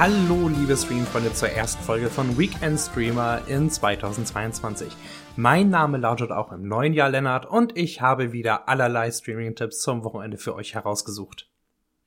Hallo, 0.00 0.48
liebe 0.48 0.78
Streamfreunde, 0.78 1.34
zur 1.34 1.50
ersten 1.50 1.82
Folge 1.82 2.08
von 2.08 2.38
Weekend 2.38 2.80
Streamer 2.80 3.42
in 3.48 3.68
2022. 3.68 4.88
Mein 5.36 5.68
Name 5.68 5.98
lautet 5.98 6.32
auch 6.32 6.52
im 6.52 6.66
neuen 6.66 6.94
Jahr 6.94 7.10
Lennart 7.10 7.44
und 7.44 7.76
ich 7.76 8.00
habe 8.00 8.32
wieder 8.32 8.66
allerlei 8.66 9.10
Streaming-Tipps 9.10 9.82
zum 9.82 10.02
Wochenende 10.02 10.38
für 10.38 10.54
euch 10.54 10.74
herausgesucht. 10.74 11.49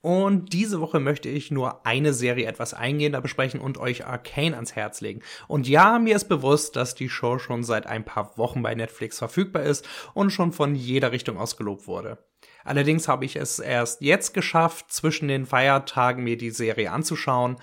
Und 0.03 0.51
diese 0.51 0.81
Woche 0.81 0.99
möchte 0.99 1.29
ich 1.29 1.49
nur 1.49 1.85
eine 1.85 2.11
Serie 2.11 2.45
etwas 2.45 2.73
eingehender 2.73 3.21
besprechen 3.21 3.61
und 3.61 3.77
euch 3.77 4.05
Arcane 4.05 4.53
ans 4.53 4.75
Herz 4.75 4.99
legen. 4.99 5.21
Und 5.47 5.65
ja, 5.65 5.97
mir 5.97 6.17
ist 6.17 6.27
bewusst, 6.27 6.75
dass 6.75 6.93
die 6.93 7.07
Show 7.07 7.39
schon 7.39 7.63
seit 7.63 7.87
ein 7.87 8.03
paar 8.03 8.37
Wochen 8.37 8.61
bei 8.61 8.75
Netflix 8.75 9.17
verfügbar 9.17 9.63
ist 9.63 9.87
und 10.13 10.31
schon 10.31 10.51
von 10.51 10.75
jeder 10.75 11.13
Richtung 11.13 11.37
aus 11.37 11.55
gelobt 11.55 11.87
wurde. 11.87 12.17
Allerdings 12.65 13.07
habe 13.07 13.23
ich 13.23 13.37
es 13.37 13.59
erst 13.59 14.01
jetzt 14.01 14.33
geschafft, 14.33 14.91
zwischen 14.91 15.29
den 15.29 15.45
Feiertagen 15.45 16.25
mir 16.25 16.37
die 16.37 16.51
Serie 16.51 16.91
anzuschauen 16.91 17.55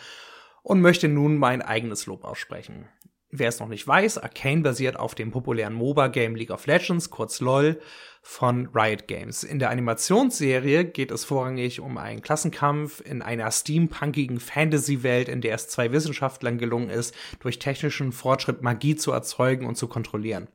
und 0.62 0.81
möchte 0.81 1.09
nun 1.09 1.37
mein 1.37 1.61
eigenes 1.61 2.07
Lob 2.07 2.25
aussprechen. 2.25 2.89
Wer 3.33 3.48
es 3.48 3.61
noch 3.61 3.69
nicht 3.69 3.87
weiß, 3.87 4.19
Arcane 4.19 4.62
basiert 4.62 4.98
auf 4.98 5.15
dem 5.15 5.30
populären 5.30 5.73
MOBA-Game 5.73 6.34
League 6.34 6.51
of 6.51 6.66
Legends, 6.66 7.11
kurz 7.11 7.41
LOL, 7.41 7.80
von 8.23 8.69
Riot 8.75 9.06
Games. 9.06 9.45
In 9.45 9.61
der 9.61 9.70
Animationsserie 9.70 10.84
geht 10.84 11.12
es 11.12 11.25
vorrangig 11.25 11.79
um 11.79 11.97
einen 11.97 12.23
Klassenkampf 12.23 13.01
in 13.01 13.23
einer 13.23 13.51
steampunkigen 13.53 14.41
Fantasy-Welt, 14.41 15.28
in 15.28 15.41
der 15.41 15.55
es 15.55 15.69
zwei 15.69 15.92
Wissenschaftlern 15.92 16.58
gelungen 16.58 16.91
ist, 16.91 17.14
durch 17.39 17.61
technischen 17.61 18.11
Fortschritt 18.11 18.62
Magie 18.62 18.97
zu 18.97 19.12
erzeugen 19.12 19.64
und 19.67 19.77
zu 19.77 19.86
kontrollieren. 19.86 20.48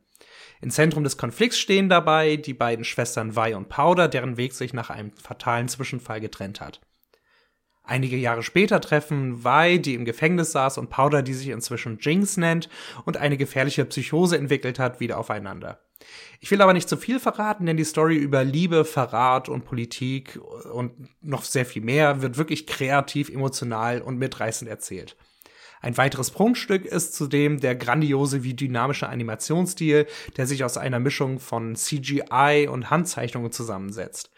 Im 0.60 0.70
Zentrum 0.70 1.02
des 1.02 1.16
Konflikts 1.16 1.58
stehen 1.58 1.88
dabei 1.88 2.36
die 2.36 2.54
beiden 2.54 2.84
Schwestern 2.84 3.36
Vi 3.36 3.54
und 3.54 3.70
Powder, 3.70 4.08
deren 4.08 4.36
Weg 4.36 4.52
sich 4.52 4.74
nach 4.74 4.90
einem 4.90 5.12
fatalen 5.12 5.68
Zwischenfall 5.68 6.20
getrennt 6.20 6.60
hat. 6.60 6.80
Einige 7.88 8.16
Jahre 8.16 8.42
später 8.42 8.80
treffen 8.80 9.44
Vi, 9.44 9.78
die 9.78 9.94
im 9.94 10.04
Gefängnis 10.04 10.50
saß, 10.50 10.78
und 10.78 10.90
Powder, 10.90 11.22
die 11.22 11.34
sich 11.34 11.48
inzwischen 11.48 11.98
Jinx 12.00 12.36
nennt 12.36 12.68
und 13.04 13.16
eine 13.16 13.36
gefährliche 13.36 13.84
Psychose 13.84 14.36
entwickelt 14.36 14.80
hat, 14.80 14.98
wieder 14.98 15.18
aufeinander. 15.18 15.78
Ich 16.40 16.50
will 16.50 16.60
aber 16.60 16.72
nicht 16.72 16.88
zu 16.88 16.96
viel 16.96 17.20
verraten, 17.20 17.64
denn 17.64 17.76
die 17.76 17.84
Story 17.84 18.16
über 18.16 18.42
Liebe, 18.42 18.84
Verrat 18.84 19.48
und 19.48 19.64
Politik 19.64 20.38
und 20.72 20.92
noch 21.22 21.44
sehr 21.44 21.64
viel 21.64 21.82
mehr 21.82 22.22
wird 22.22 22.36
wirklich 22.38 22.66
kreativ, 22.66 23.28
emotional 23.28 24.02
und 24.02 24.18
mitreißend 24.18 24.68
erzählt. 24.68 25.16
Ein 25.80 25.96
weiteres 25.96 26.32
Prunkstück 26.32 26.84
ist 26.84 27.14
zudem 27.14 27.60
der 27.60 27.76
grandiose 27.76 28.42
wie 28.42 28.54
dynamische 28.54 29.08
Animationsstil, 29.08 30.06
der 30.36 30.46
sich 30.46 30.64
aus 30.64 30.76
einer 30.76 30.98
Mischung 30.98 31.38
von 31.38 31.76
CGI 31.76 32.68
und 32.68 32.90
Handzeichnungen 32.90 33.52
zusammensetzt. 33.52 34.30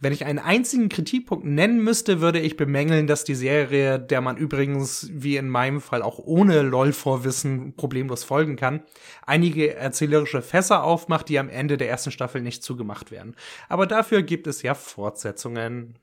Wenn 0.00 0.12
ich 0.12 0.24
einen 0.24 0.40
einzigen 0.40 0.88
Kritikpunkt 0.88 1.44
nennen 1.44 1.82
müsste, 1.82 2.20
würde 2.20 2.40
ich 2.40 2.56
bemängeln, 2.56 3.06
dass 3.06 3.22
die 3.24 3.36
Serie, 3.36 4.00
der 4.00 4.20
man 4.20 4.36
übrigens 4.36 5.08
wie 5.12 5.36
in 5.36 5.48
meinem 5.48 5.80
Fall 5.80 6.02
auch 6.02 6.18
ohne 6.18 6.62
LOL-Vorwissen 6.62 7.74
problemlos 7.76 8.24
folgen 8.24 8.56
kann, 8.56 8.82
einige 9.24 9.74
erzählerische 9.76 10.42
Fässer 10.42 10.82
aufmacht, 10.82 11.28
die 11.28 11.38
am 11.38 11.48
Ende 11.48 11.76
der 11.76 11.88
ersten 11.88 12.10
Staffel 12.10 12.42
nicht 12.42 12.64
zugemacht 12.64 13.12
werden. 13.12 13.36
Aber 13.68 13.86
dafür 13.86 14.22
gibt 14.22 14.48
es 14.48 14.62
ja 14.62 14.74
Fortsetzungen. 14.74 15.96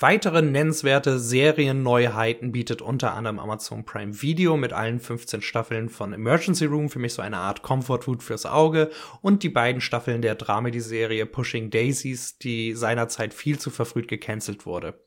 Weitere 0.00 0.42
nennenswerte 0.42 1.18
Serienneuheiten 1.18 2.52
bietet 2.52 2.82
unter 2.82 3.14
anderem 3.14 3.40
Amazon 3.40 3.84
Prime 3.84 4.22
Video 4.22 4.56
mit 4.56 4.72
allen 4.72 5.00
15 5.00 5.42
Staffeln 5.42 5.88
von 5.88 6.12
Emergency 6.12 6.66
Room, 6.66 6.88
für 6.88 7.00
mich 7.00 7.14
so 7.14 7.22
eine 7.22 7.38
Art 7.38 7.62
Comfort 7.62 8.02
Food 8.02 8.22
fürs 8.22 8.46
Auge, 8.46 8.92
und 9.22 9.42
die 9.42 9.48
beiden 9.48 9.80
Staffeln 9.80 10.22
der 10.22 10.36
Dramedy-Serie 10.36 11.26
Pushing 11.26 11.70
Daisies, 11.70 12.38
die 12.38 12.74
seinerzeit 12.74 13.34
viel 13.34 13.58
zu 13.58 13.70
verfrüht 13.70 14.06
gecancelt 14.06 14.66
wurde. 14.66 15.02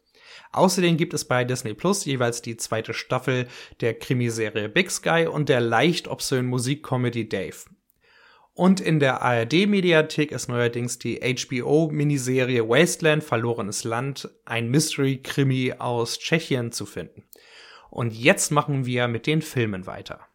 Außerdem 0.51 0.97
gibt 0.97 1.13
es 1.13 1.23
bei 1.23 1.45
Disney 1.45 1.73
Plus 1.73 2.03
jeweils 2.03 2.41
die 2.41 2.57
zweite 2.57 2.93
Staffel 2.93 3.47
der 3.79 3.93
Krimiserie 3.93 4.67
Big 4.67 4.91
Sky 4.91 5.25
und 5.25 5.47
der 5.47 5.61
leicht 5.61 6.09
obszönen 6.09 6.49
Musikcomedy 6.49 7.29
Dave. 7.29 7.55
Und 8.53 8.81
in 8.81 8.99
der 8.99 9.21
ARD-Mediathek 9.21 10.31
ist 10.31 10.49
neuerdings 10.49 10.99
die 10.99 11.19
HBO-Miniserie 11.19 12.67
Wasteland 12.67 13.23
Verlorenes 13.23 13.83
Land, 13.83 14.29
ein 14.45 14.69
Mystery-Krimi 14.69 15.75
aus 15.79 16.19
Tschechien 16.19 16.71
zu 16.71 16.85
finden. 16.85 17.23
Und 17.89 18.13
jetzt 18.13 18.51
machen 18.51 18.85
wir 18.85 19.07
mit 19.07 19.25
den 19.25 19.41
Filmen 19.41 19.85
weiter. 19.85 20.27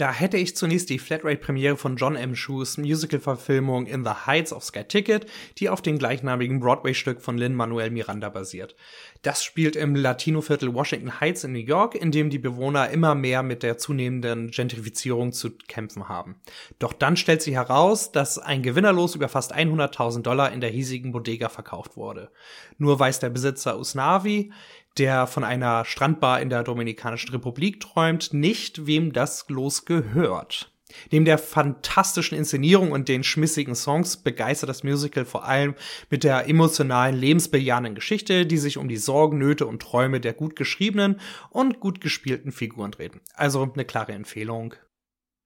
Da 0.00 0.14
hätte 0.14 0.38
ich 0.38 0.56
zunächst 0.56 0.88
die 0.88 0.98
Flatrate-Premiere 0.98 1.76
von 1.76 1.96
John 1.96 2.16
M. 2.16 2.34
Schuhs 2.34 2.78
Musical-Verfilmung 2.78 3.84
In 3.84 4.02
the 4.02 4.12
Heights 4.24 4.50
of 4.50 4.64
Sky 4.64 4.82
Ticket, 4.82 5.26
die 5.58 5.68
auf 5.68 5.82
dem 5.82 5.98
gleichnamigen 5.98 6.58
Broadway-Stück 6.58 7.20
von 7.20 7.36
Lin-Manuel 7.36 7.90
Miranda 7.90 8.30
basiert. 8.30 8.74
Das 9.20 9.44
spielt 9.44 9.76
im 9.76 9.94
Latino-Viertel 9.94 10.72
Washington 10.72 11.20
Heights 11.20 11.44
in 11.44 11.52
New 11.52 11.58
York, 11.58 11.94
in 11.94 12.12
dem 12.12 12.30
die 12.30 12.38
Bewohner 12.38 12.88
immer 12.88 13.14
mehr 13.14 13.42
mit 13.42 13.62
der 13.62 13.76
zunehmenden 13.76 14.50
Gentrifizierung 14.50 15.32
zu 15.32 15.50
kämpfen 15.50 16.08
haben. 16.08 16.36
Doch 16.78 16.94
dann 16.94 17.18
stellt 17.18 17.42
sich 17.42 17.52
heraus, 17.52 18.10
dass 18.10 18.38
ein 18.38 18.62
Gewinnerlos 18.62 19.14
über 19.14 19.28
fast 19.28 19.54
100.000 19.54 20.22
Dollar 20.22 20.50
in 20.50 20.62
der 20.62 20.70
hiesigen 20.70 21.12
Bodega 21.12 21.50
verkauft 21.50 21.98
wurde. 21.98 22.30
Nur 22.78 22.98
weiß 22.98 23.20
der 23.20 23.28
Besitzer 23.28 23.78
Usnavi, 23.78 24.50
der 24.98 25.26
von 25.26 25.44
einer 25.44 25.84
Strandbar 25.84 26.40
in 26.40 26.50
der 26.50 26.62
Dominikanischen 26.62 27.30
Republik 27.30 27.80
träumt, 27.80 28.32
nicht 28.32 28.86
wem 28.86 29.12
das 29.12 29.46
Los 29.48 29.84
gehört. 29.84 30.72
Neben 31.10 31.24
der 31.24 31.38
fantastischen 31.38 32.36
Inszenierung 32.36 32.92
und 32.92 33.08
den 33.08 33.22
schmissigen 33.22 33.74
Songs 33.74 34.16
begeistert 34.16 34.68
das 34.68 34.82
Musical 34.82 35.24
vor 35.24 35.44
allem 35.44 35.74
mit 36.10 36.24
der 36.24 36.48
emotionalen, 36.48 37.16
lebensbejahenden 37.16 37.94
Geschichte, 37.94 38.46
die 38.46 38.58
sich 38.58 38.76
um 38.76 38.88
die 38.88 38.96
Sorgen, 38.96 39.38
Nöte 39.38 39.66
und 39.66 39.82
Träume 39.82 40.20
der 40.20 40.32
gut 40.32 40.56
geschriebenen 40.56 41.20
und 41.50 41.80
gut 41.80 42.00
gespielten 42.00 42.52
Figuren 42.52 42.90
dreht. 42.90 43.12
Also 43.34 43.70
eine 43.72 43.84
klare 43.84 44.12
Empfehlung. 44.12 44.74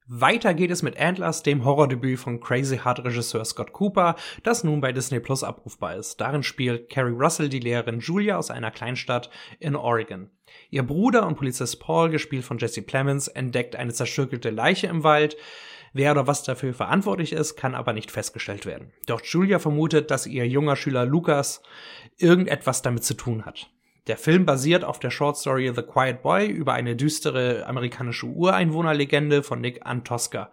Weiter 0.07 0.53
geht 0.53 0.71
es 0.71 0.83
mit 0.83 1.01
Antlers, 1.01 1.43
dem 1.43 1.65
Horrordebüt 1.65 2.19
von 2.19 2.39
Crazy 2.39 2.77
Heart 2.77 3.07
Regisseur 3.07 3.43
Scott 3.43 3.73
Cooper, 3.73 4.17
das 4.43 4.63
nun 4.63 4.83
bei 4.83 4.93
Disney 4.93 5.19
Plus 5.19 5.43
abrufbar 5.43 5.97
ist. 5.97 6.21
Darin 6.21 6.43
spielt 6.43 6.91
Carrie 6.91 7.17
Russell 7.17 7.49
die 7.49 7.61
Lehrerin 7.61 8.01
Julia 8.01 8.37
aus 8.37 8.51
einer 8.51 8.71
Kleinstadt 8.71 9.31
in 9.61 9.75
Oregon. 9.75 10.29
Ihr 10.69 10.83
Bruder 10.83 11.27
und 11.27 11.37
Polizist 11.37 11.81
Paul, 11.81 12.11
gespielt 12.11 12.45
von 12.45 12.59
Jesse 12.59 12.83
Plemons, 12.83 13.29
entdeckt 13.29 13.77
eine 13.77 13.95
zerstückelte 13.95 14.51
Leiche 14.51 14.89
im 14.89 15.05
Wald. 15.05 15.39
Wer 15.95 16.13
oder 16.13 16.27
was 16.27 16.43
dafür 16.43 16.75
verantwortlich 16.75 17.33
ist, 17.33 17.57
kann 17.57 17.75
aber 17.75 17.95
nicht 17.95 18.11
festgestellt 18.11 18.67
werden. 18.67 18.93
Doch 19.07 19.23
Julia 19.25 19.59
vermutet, 19.59 20.11
dass 20.11 20.27
ihr 20.27 20.47
junger 20.47 20.77
Schüler 20.77 21.07
Lukas 21.07 21.63
irgendetwas 22.19 22.83
damit 22.83 23.05
zu 23.05 23.15
tun 23.15 23.47
hat. 23.47 23.71
Der 24.07 24.19
Film 24.19 24.45
basiert 24.45 24.85
auf 24.85 24.99
der 24.99 25.11
Shortstory 25.11 25.73
The 25.75 25.83
Quiet 25.83 26.23
Boy 26.23 26.47
über 26.47 26.75
eine 26.75 26.95
düstere 26.95 27.67
amerikanische 27.67 28.27
Ureinwohnerlegende 28.27 29.43
von 29.43 29.63
Nick 29.63 29.87
Antosca. 29.87 30.53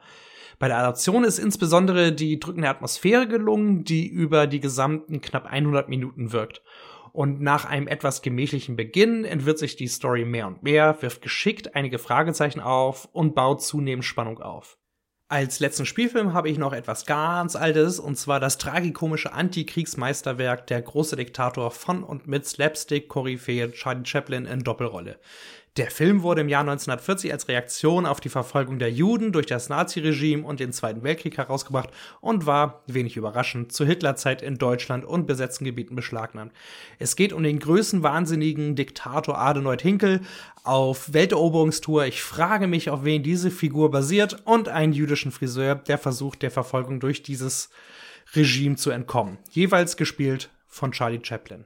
Bei 0.57 0.69
der 0.69 0.77
Adaption 0.77 1.25
ist 1.25 1.37
insbesondere 1.37 2.13
die 2.13 2.39
drückende 2.39 2.69
Atmosphäre 2.69 3.27
gelungen, 3.27 3.83
die 3.83 4.07
über 4.07 4.47
die 4.47 4.61
gesamten 4.61 5.19
knapp 5.19 5.47
100 5.47 5.89
Minuten 5.89 6.31
wirkt. 6.31 6.61
Und 7.11 7.41
nach 7.41 7.65
einem 7.65 7.87
etwas 7.87 8.21
gemächlichen 8.21 8.77
Beginn 8.77 9.25
entwirrt 9.25 9.59
sich 9.59 9.75
die 9.75 9.87
Story 9.87 10.23
mehr 10.23 10.47
und 10.47 10.63
mehr, 10.63 11.01
wirft 11.01 11.21
geschickt 11.21 11.75
einige 11.75 11.99
Fragezeichen 11.99 12.61
auf 12.61 13.09
und 13.11 13.35
baut 13.35 13.61
zunehmend 13.61 14.05
Spannung 14.05 14.39
auf. 14.39 14.77
Als 15.31 15.61
letzten 15.61 15.85
Spielfilm 15.85 16.33
habe 16.33 16.49
ich 16.49 16.57
noch 16.57 16.73
etwas 16.73 17.05
ganz 17.05 17.55
Altes, 17.55 18.01
und 18.01 18.17
zwar 18.17 18.41
das 18.41 18.57
tragikomische 18.57 19.31
Antikriegsmeisterwerk 19.31 20.67
Der 20.67 20.81
große 20.81 21.15
Diktator 21.15 21.71
von 21.71 22.03
und 22.03 22.27
mit 22.27 22.45
Slapstick-Koryphäe 22.45 23.71
Charlie 23.71 24.03
Chaplin 24.03 24.45
in 24.45 24.65
Doppelrolle. 24.65 25.19
Der 25.77 25.89
Film 25.89 26.21
wurde 26.21 26.41
im 26.41 26.49
Jahr 26.49 26.61
1940 26.61 27.31
als 27.31 27.47
Reaktion 27.47 28.05
auf 28.05 28.19
die 28.19 28.27
Verfolgung 28.27 28.77
der 28.77 28.91
Juden 28.91 29.31
durch 29.31 29.45
das 29.45 29.69
Naziregime 29.69 30.45
und 30.45 30.59
den 30.59 30.73
Zweiten 30.73 31.01
Weltkrieg 31.01 31.37
herausgebracht 31.37 31.89
und 32.19 32.45
war, 32.45 32.83
wenig 32.87 33.15
überraschend, 33.15 33.71
zur 33.71 33.85
Hitlerzeit 33.85 34.41
in 34.41 34.57
Deutschland 34.57 35.05
und 35.05 35.27
besetzten 35.27 35.63
Gebieten 35.63 35.95
beschlagnahmt. 35.95 36.51
Es 36.99 37.15
geht 37.15 37.31
um 37.31 37.41
den 37.41 37.59
größenwahnsinnigen 37.59 38.75
Diktator 38.75 39.37
Adenoid 39.37 39.81
Hinkel 39.81 40.19
auf 40.65 41.13
Welteroberungstour. 41.13 42.03
Ich 42.05 42.21
frage 42.21 42.67
mich, 42.67 42.89
auf 42.89 43.05
wen 43.05 43.23
diese 43.23 43.49
Figur 43.49 43.91
basiert 43.91 44.41
und 44.43 44.67
einen 44.67 44.91
jüdischen 44.91 45.31
Friseur, 45.31 45.75
der 45.75 45.97
versucht, 45.97 46.41
der 46.41 46.51
Verfolgung 46.51 46.99
durch 46.99 47.23
dieses 47.23 47.69
Regime 48.35 48.75
zu 48.75 48.91
entkommen. 48.91 49.37
Jeweils 49.49 49.95
gespielt 49.95 50.49
von 50.67 50.91
Charlie 50.91 51.21
Chaplin. 51.23 51.65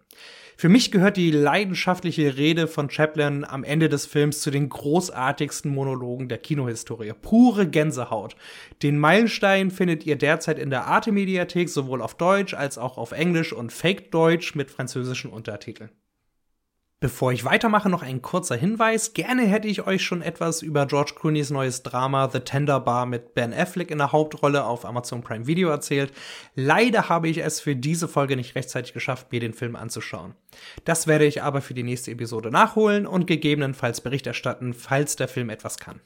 Für 0.58 0.70
mich 0.70 0.90
gehört 0.90 1.18
die 1.18 1.32
leidenschaftliche 1.32 2.38
Rede 2.38 2.68
von 2.68 2.90
Chaplin 2.90 3.44
am 3.44 3.66
Ende 3.66 3.90
des 3.90 4.06
Films 4.06 4.40
zu 4.40 4.52
den 4.52 4.70
großartigsten 4.70 5.70
Monologen 5.70 6.30
der 6.30 6.38
Kinohistorie. 6.38 7.12
Pure 7.22 7.68
Gänsehaut. 7.68 8.38
Den 8.82 8.98
Meilenstein 8.98 9.70
findet 9.70 10.06
ihr 10.06 10.16
derzeit 10.16 10.58
in 10.58 10.70
der 10.70 10.86
Arte-Mediathek 10.86 11.68
sowohl 11.68 12.02
auf 12.02 12.16
Deutsch 12.16 12.54
als 12.54 12.78
auch 12.78 12.98
auf 12.98 13.12
Englisch 13.12 13.52
und 13.52 13.74
Fake-Deutsch 13.74 14.56
mit 14.56 14.72
französischen 14.72 15.30
Untertiteln. 15.30 15.90
Bevor 17.06 17.32
ich 17.32 17.46
weitermache, 17.46 17.88
noch 17.88 18.02
ein 18.02 18.24
kurzer 18.24 18.56
Hinweis. 18.56 19.14
Gerne 19.14 19.44
hätte 19.44 19.68
ich 19.68 19.86
euch 19.86 20.04
schon 20.04 20.24
etwas 20.24 20.64
über 20.64 20.88
George 20.88 21.14
Clooney's 21.16 21.52
neues 21.52 21.84
Drama 21.84 22.28
The 22.32 22.40
Tender 22.40 22.80
Bar 22.80 23.06
mit 23.06 23.36
Ben 23.36 23.54
Affleck 23.54 23.92
in 23.92 24.00
der 24.00 24.12
Hauptrolle 24.12 24.66
auf 24.66 24.86
Amazon 24.86 25.22
Prime 25.22 25.46
Video 25.46 25.70
erzählt. 25.70 26.12
Leider 26.56 27.08
habe 27.08 27.30
ich 27.30 27.44
es 27.44 27.60
für 27.60 27.76
diese 27.76 28.08
Folge 28.08 28.36
nicht 28.36 28.56
rechtzeitig 28.56 28.94
geschafft, 28.94 29.32
mir 29.32 29.40
den 29.40 29.54
Film 29.54 29.76
anzuschauen. 29.76 30.34
Das 30.84 31.06
werde 31.06 31.26
ich 31.26 31.44
aber 31.44 31.62
für 31.62 31.76
die 31.76 31.84
nächste 31.84 32.10
Episode 32.10 32.50
nachholen 32.50 33.06
und 33.06 33.28
gegebenenfalls 33.28 34.02
Bericht 34.02 34.26
erstatten, 34.26 34.74
falls 34.74 35.16
der 35.16 35.28
Film 35.28 35.52
etwas 35.52 35.78
kann. 35.78 36.02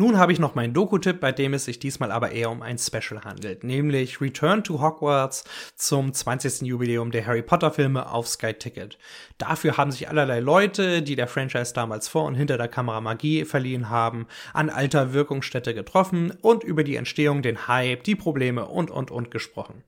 Nun 0.00 0.16
habe 0.16 0.32
ich 0.32 0.38
noch 0.38 0.54
meinen 0.54 0.74
Doku-Tipp, 0.74 1.18
bei 1.18 1.32
dem 1.32 1.54
es 1.54 1.64
sich 1.64 1.80
diesmal 1.80 2.12
aber 2.12 2.30
eher 2.30 2.52
um 2.52 2.62
ein 2.62 2.78
Special 2.78 3.24
handelt, 3.24 3.64
nämlich 3.64 4.20
Return 4.20 4.62
to 4.62 4.80
Hogwarts 4.80 5.42
zum 5.74 6.14
20. 6.14 6.62
Jubiläum 6.62 7.10
der 7.10 7.26
Harry 7.26 7.42
Potter-Filme 7.42 8.08
auf 8.08 8.28
Sky 8.28 8.54
Ticket. 8.54 8.96
Dafür 9.38 9.76
haben 9.76 9.90
sich 9.90 10.08
allerlei 10.08 10.38
Leute, 10.38 11.02
die 11.02 11.16
der 11.16 11.26
Franchise 11.26 11.74
damals 11.74 12.06
vor 12.06 12.26
und 12.26 12.36
hinter 12.36 12.56
der 12.56 12.68
Kamera 12.68 13.00
Magie 13.00 13.44
verliehen 13.44 13.90
haben, 13.90 14.28
an 14.52 14.70
alter 14.70 15.12
Wirkungsstätte 15.14 15.74
getroffen 15.74 16.32
und 16.42 16.62
über 16.62 16.84
die 16.84 16.94
Entstehung, 16.94 17.42
den 17.42 17.66
Hype, 17.66 18.04
die 18.04 18.14
Probleme 18.14 18.66
und 18.66 18.92
und 18.92 19.10
und 19.10 19.32
gesprochen. 19.32 19.82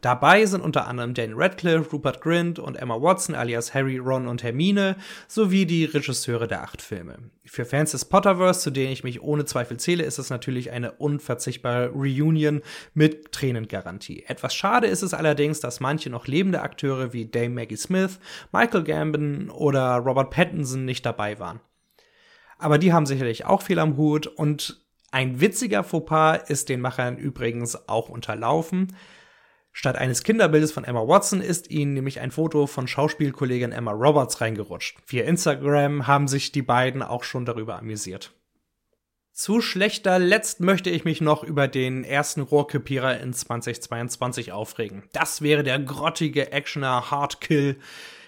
Dabei 0.00 0.46
sind 0.46 0.60
unter 0.60 0.86
anderem 0.86 1.14
Dan 1.14 1.32
Radcliffe, 1.34 1.90
Rupert 1.90 2.20
Grint 2.20 2.58
und 2.58 2.76
Emma 2.76 3.00
Watson 3.00 3.34
alias 3.34 3.74
Harry, 3.74 3.98
Ron 3.98 4.28
und 4.28 4.42
Hermine 4.42 4.96
sowie 5.26 5.66
die 5.66 5.86
Regisseure 5.86 6.46
der 6.46 6.62
acht 6.62 6.82
Filme. 6.82 7.18
Für 7.44 7.64
Fans 7.64 7.92
des 7.92 8.04
Potterverse, 8.04 8.60
zu 8.60 8.70
denen 8.70 8.92
ich 8.92 9.04
mich 9.04 9.22
ohne 9.22 9.44
Zweifel 9.56 9.78
zähle, 9.78 10.04
ist 10.04 10.18
es 10.18 10.28
natürlich 10.28 10.70
eine 10.70 10.92
unverzichtbare 10.92 11.88
Reunion 11.88 12.60
mit 12.92 13.32
Tränengarantie. 13.32 14.24
Etwas 14.26 14.54
schade 14.54 14.86
ist 14.86 15.00
es 15.00 15.14
allerdings, 15.14 15.60
dass 15.60 15.80
manche 15.80 16.10
noch 16.10 16.26
lebende 16.26 16.60
Akteure 16.60 17.14
wie 17.14 17.24
Dame 17.24 17.54
Maggie 17.54 17.78
Smith, 17.78 18.20
Michael 18.52 18.84
Gambon 18.84 19.48
oder 19.48 19.96
Robert 19.96 20.28
Pattinson 20.28 20.84
nicht 20.84 21.06
dabei 21.06 21.38
waren. 21.38 21.60
Aber 22.58 22.76
die 22.76 22.92
haben 22.92 23.06
sicherlich 23.06 23.46
auch 23.46 23.62
viel 23.62 23.78
am 23.78 23.96
Hut 23.96 24.26
und 24.26 24.84
ein 25.10 25.40
witziger 25.40 25.84
Fauxpas 25.84 26.50
ist 26.50 26.68
den 26.68 26.82
Machern 26.82 27.16
übrigens 27.16 27.88
auch 27.88 28.10
unterlaufen. 28.10 28.94
Statt 29.72 29.96
eines 29.96 30.22
Kinderbildes 30.22 30.70
von 30.70 30.84
Emma 30.84 31.00
Watson 31.00 31.40
ist 31.40 31.70
ihnen 31.70 31.94
nämlich 31.94 32.20
ein 32.20 32.30
Foto 32.30 32.66
von 32.66 32.86
Schauspielkollegin 32.86 33.72
Emma 33.72 33.92
Roberts 33.92 34.42
reingerutscht. 34.42 34.98
Via 35.06 35.24
Instagram 35.24 36.06
haben 36.06 36.28
sich 36.28 36.52
die 36.52 36.60
beiden 36.60 37.02
auch 37.02 37.24
schon 37.24 37.46
darüber 37.46 37.78
amüsiert. 37.78 38.34
Zu 39.36 39.60
schlechter 39.60 40.18
Letzt 40.18 40.60
möchte 40.60 40.88
ich 40.88 41.04
mich 41.04 41.20
noch 41.20 41.44
über 41.44 41.68
den 41.68 42.04
ersten 42.04 42.40
Rohrkrepierer 42.40 43.20
in 43.20 43.34
2022 43.34 44.50
aufregen. 44.52 45.02
Das 45.12 45.42
wäre 45.42 45.62
der 45.62 45.78
grottige 45.78 46.52
Actioner 46.52 47.10
Hardkill 47.10 47.76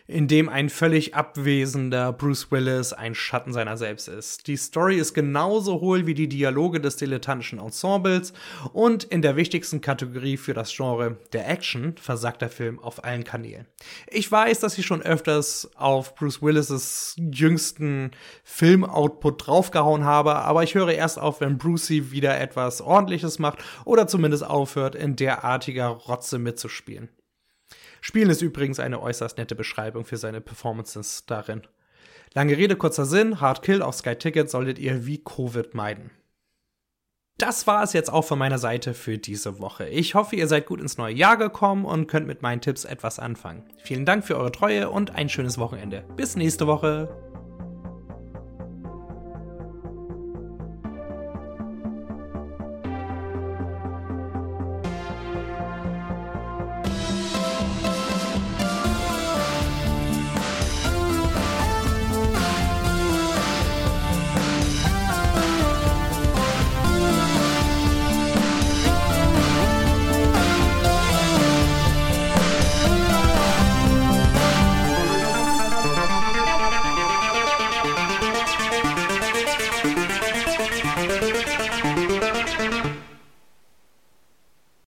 in 0.09 0.27
dem 0.27 0.49
ein 0.49 0.71
völlig 0.71 1.15
abwesender 1.15 2.15
Bruce 2.15 2.51
Willis 2.51 2.95
ein 2.95 3.15
Schatten 3.15 3.53
seiner 3.53 3.77
selbst 3.77 4.09
ist. 4.09 4.47
Die 4.47 4.57
Story 4.57 4.97
ist 4.97 5.13
genauso 5.13 5.83
hohl 5.83 6.07
wie 6.07 6.15
die 6.15 6.31
Dialoge 6.31 6.81
des 6.81 6.97
dilettantischen 6.97 7.59
Ensembles 7.59 8.33
und 8.73 9.05
in 9.05 9.21
der 9.21 9.37
wichtigsten 9.37 9.83
Kategorie 9.83 10.39
für 10.39 10.55
das 10.55 10.75
Genre 10.75 11.19
der 11.35 11.47
Action 11.47 11.95
versagt 11.99 12.41
der 12.41 12.49
Film 12.49 12.79
auf 12.79 13.05
allen 13.05 13.23
Kanälen. 13.23 13.67
Ich 14.09 14.33
weiß, 14.33 14.61
dass 14.61 14.79
ich 14.79 14.87
schon 14.87 15.03
öfters 15.03 15.71
auf 15.77 16.15
Bruce 16.15 16.41
Willis' 16.41 17.15
jüngsten 17.19 18.13
Filmoutput 18.45 19.47
draufgehauen 19.47 20.05
habe, 20.05 20.37
aber 20.37 20.63
ich 20.63 20.75
höre 20.75 20.93
erst 20.93 21.19
auf, 21.19 21.43
wenn 21.43 21.59
Brucey 21.59 22.11
wieder 22.11 22.41
etwas 22.41 22.81
ordentliches 22.81 23.39
macht 23.39 23.59
oder 23.85 24.07
zumindest 24.07 24.45
aufhört, 24.45 24.95
in 24.95 25.17
derartiger 25.17 25.89
Rotze 25.89 26.39
mitzuspielen. 26.39 27.11
Spielen 28.01 28.31
ist 28.31 28.43
übrigens 28.43 28.81
eine 28.81 29.01
äußerst 29.01 29.39
nette 29.39 29.55
Beschreibung 29.55 30.05
für 30.05 30.17
seine 30.17 30.41
Performances 30.41 31.25
darin. 31.27 31.63
Lange 32.35 32.57
Rede, 32.57 32.77
kurzer 32.77 33.05
Sinn, 33.07 33.41
Hard 33.41 33.63
Kill 33.63 33.83
auf 33.83 33.95
Sky 33.95 34.15
Ticket 34.15 34.51
solltet 34.51 34.79
ihr 34.79 35.07
wie 35.07 35.23
Covid 35.23 35.75
meiden. 35.75 36.11
Das 37.39 37.69
war 37.69 37.85
es 37.85 37.93
jetzt 37.93 38.13
auch 38.13 38.25
von 38.25 38.39
meiner 38.39 38.59
Seite 38.59 38.95
für 38.95 39.17
diese 39.17 39.61
Woche. 39.61 39.89
Ich 39.89 40.17
hoffe, 40.17 40.35
ihr 40.35 40.49
seid 40.49 40.67
gut 40.67 40.81
ins 40.81 40.99
neue 40.99 41.15
Jahr 41.15 41.37
gekommen 41.37 41.85
und 41.85 42.09
könnt 42.09 42.27
mit 42.27 42.43
meinen 42.43 42.61
Tipps 42.61 42.85
etwas 42.85 43.21
anfangen. 43.21 43.63
Vielen 43.85 44.05
Dank 44.05 44.25
für 44.25 44.37
eure 44.37 44.51
Treue 44.51 44.91
und 44.91 45.15
ein 45.15 45.29
schönes 45.29 45.57
Wochenende. 45.57 46.05
Bis 46.17 46.35
nächste 46.35 46.67
Woche. 46.67 47.28